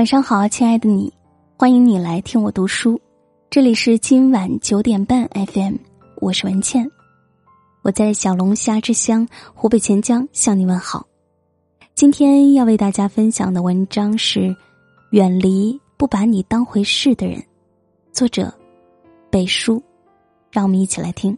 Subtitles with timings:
[0.00, 1.12] 晚上好，亲爱的你，
[1.58, 2.98] 欢迎你来听我读书。
[3.50, 5.74] 这里是今晚九点半 FM，
[6.22, 6.90] 我是文倩，
[7.82, 11.06] 我在小龙虾之乡湖北潜江向你问好。
[11.94, 14.40] 今天要为大家分享的文章是
[15.10, 17.38] 《远离不把你当回事的人》，
[18.10, 18.50] 作者
[19.28, 19.82] 北叔。
[20.50, 21.36] 让我们一起来听。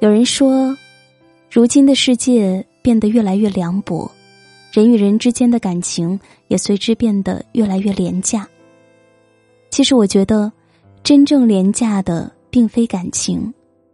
[0.00, 0.76] 有人说，
[1.50, 4.10] 如今的世界变得越来越凉薄，
[4.72, 8.46] 人与人之间的感情也随之变得越来越廉价。
[9.70, 10.52] 其实，我觉得
[11.02, 13.52] 真正廉价的并非感情，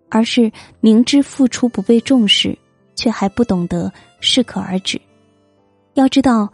[0.08, 2.56] 而是明知付出不被重视，
[2.94, 5.00] 却还不懂得适可而止。
[5.94, 6.48] 要知道，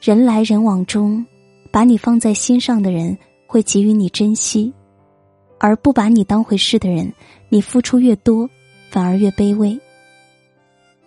[0.00, 1.24] 人来人往中，
[1.70, 3.16] 把你放在心上的人
[3.46, 4.72] 会给予你珍惜，
[5.58, 7.12] 而不把你当回事的人，
[7.48, 8.48] 你付出越多。
[8.90, 9.78] 反而越卑微。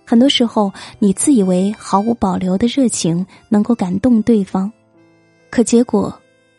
[0.05, 4.71] 很多时候，你自以为毫无保留的热情能够感动对方，
[5.49, 6.13] 可结果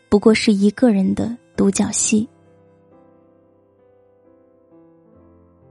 [0.09, 2.29] 不过是一个人的独角戏。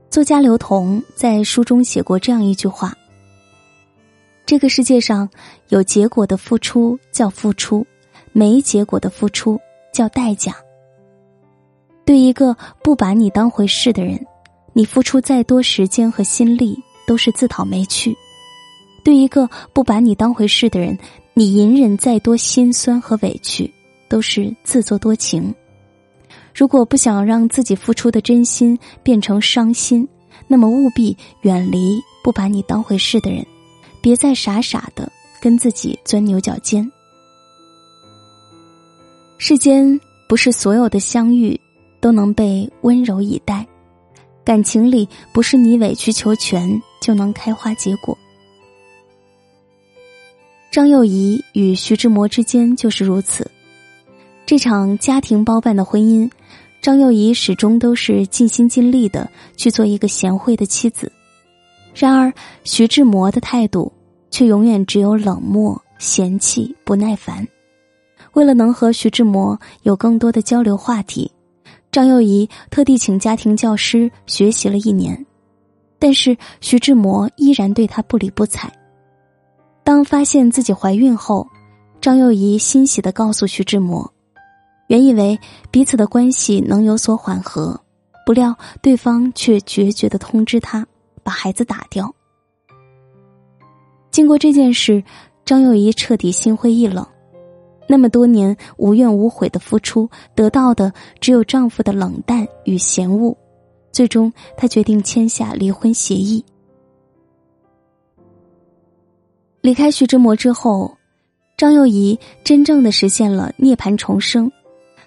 [0.08, 2.94] 作家刘同在书中写过这样一句话
[4.46, 5.28] ：“这个世界上
[5.68, 7.84] 有结果的付出叫付出，
[8.32, 9.60] 没结果的付出
[9.92, 10.54] 叫代价。
[12.04, 14.24] 对一个不把你当回事的人。”
[14.76, 18.12] 你付出再多时间和心力，都是自讨没趣；
[19.02, 20.98] 对一个不把你当回事的人，
[21.32, 23.72] 你隐忍再多心酸和委屈，
[24.08, 25.54] 都是自作多情。
[26.54, 30.06] 如果不想让自己付出的真心变成伤心，
[30.46, 33.44] 那么务必远离不把你当回事的人，
[34.00, 36.90] 别再傻傻的跟自己钻牛角尖。
[39.36, 41.60] 世间不是所有的相遇
[42.00, 43.66] 都能被温柔以待。
[44.44, 48.16] 感情里不是你委曲求全就能开花结果。
[50.70, 53.48] 张幼仪与徐志摩之间就是如此。
[54.46, 56.30] 这场家庭包办的婚姻，
[56.80, 61.12] 张幼仪始终都是尽心尽力的去做一个贤惠的妻子。
[61.94, 62.32] 然而，
[62.64, 63.92] 徐志摩的态度
[64.30, 67.46] 却永远只有冷漠、嫌弃、不耐烦。
[68.32, 71.30] 为了能和徐志摩有更多的交流话题。
[71.92, 75.24] 张幼仪特地请家庭教师学习了一年，
[76.04, 78.70] 但是徐志摩依然对她不理不睬。
[79.82, 81.48] 当发现自己怀孕后，
[81.98, 84.12] 张幼仪欣喜的告诉徐志摩，
[84.88, 87.80] 原以为彼此的关系能有所缓和，
[88.26, 90.86] 不料对方却决绝的通知他
[91.22, 92.14] 把孩子打掉。
[94.10, 95.02] 经过这件事，
[95.42, 97.06] 张幼仪彻底心灰意冷。
[97.88, 103.34] 那么多年无怨无悔的付出，得到的只有丈夫的冷淡与嫌恶。
[103.94, 106.44] 最终，他决定签下离婚协议。
[109.60, 110.94] 离开徐志摩之后，
[111.56, 114.50] 张幼仪真正的实现了涅槃重生，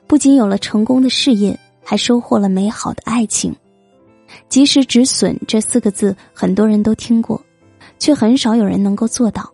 [0.08, 3.54] 不仅有了成功的事业，还收获了美好的爱情。
[4.48, 7.42] 及时止损这四个字，很多人都听过，
[8.00, 9.52] 却很少有人能够做到。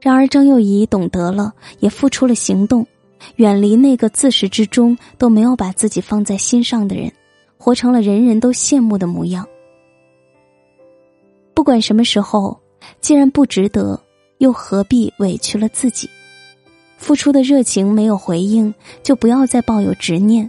[0.00, 1.50] 然而，张幼仪懂得了，
[1.80, 2.86] 也付出了行动，
[3.36, 7.10] 远离那个自始至终都没有把自己放在心上的人，
[7.64, 9.48] 活成了人人都羡慕的模样。
[11.54, 12.60] 不管什么时候，
[13.00, 13.98] 既然不值得，
[14.36, 16.06] 又何必委屈了自己？
[16.98, 20.46] 付出的热情没有回应，就不要再抱有执念；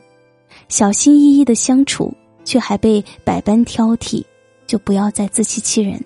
[0.68, 4.22] 小心翼翼的相处，却还被百般挑剔，
[4.68, 6.04] 就不要再自欺欺人。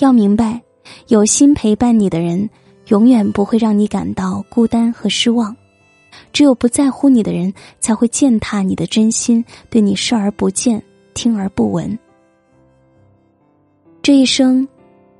[0.00, 0.60] 要明白。
[1.06, 2.50] 有心陪伴你的人，
[2.88, 5.56] 永远不会让你感到孤单和失望。
[6.32, 10.82] 只有不在乎你的人，才会践踏你的真心，对你视而不见，
[11.14, 11.98] 听而不闻。
[14.02, 14.66] 这一生，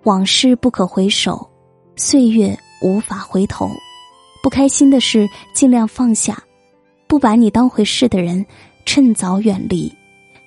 [0.04, 1.48] 往事不可回首，
[1.96, 3.68] 岁月无法回头。
[4.42, 6.42] 不开心的事尽量放下，
[7.06, 8.44] 不把你当回事的人，
[8.84, 9.92] 趁早远离，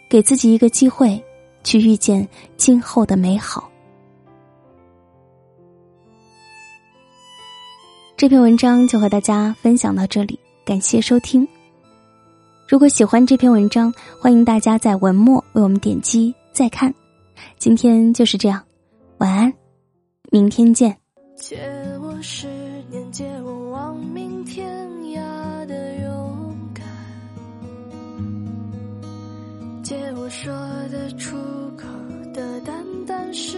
[0.09, 1.23] 给自己一个机会，
[1.63, 2.27] 去遇见
[2.57, 3.70] 今后的美好。
[8.21, 11.47] 这篇文章就和大家分享到这里，感谢收听。
[12.67, 16.93] 如果喜欢这篇文章，欢迎大家在文末为我们点击再看。
[17.57, 18.63] 今天就是这样，
[19.17, 19.51] 晚安，
[20.29, 20.95] 明天见。
[21.35, 21.57] 借
[21.99, 22.45] 我十
[22.91, 24.71] 年，借我亡命天
[25.15, 26.85] 涯的勇敢，
[29.81, 30.53] 借我说
[30.91, 31.35] 得出
[31.75, 31.87] 口
[32.35, 33.57] 的淡淡誓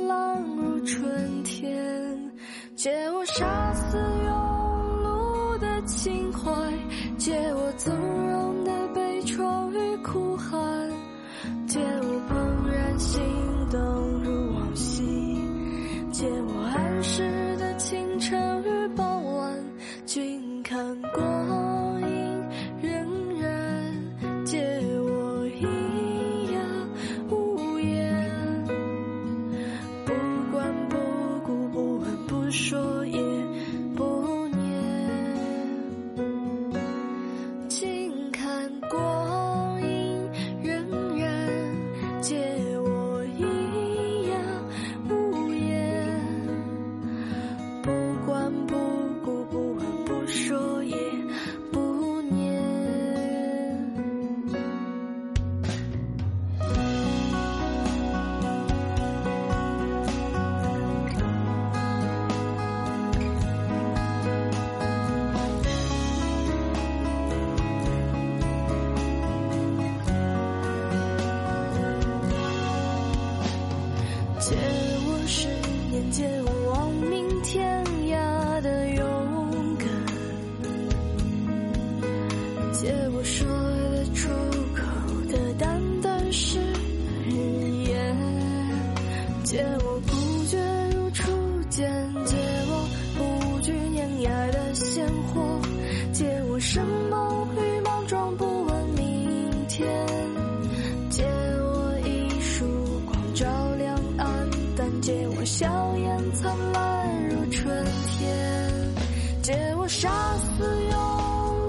[109.93, 110.95] 杀死庸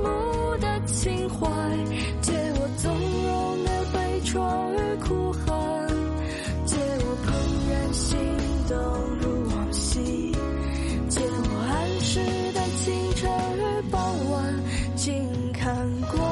[0.04, 1.44] 碌的情怀
[2.20, 2.96] 借我纵
[3.26, 5.44] 容的悲怆与哭喊
[6.64, 7.28] 借我怦
[7.68, 8.16] 然心
[8.68, 8.78] 动
[9.18, 10.32] 如往昔
[11.08, 12.20] 借我安适
[12.52, 13.28] 的清晨
[13.58, 14.54] 与傍晚
[14.94, 16.31] 静看过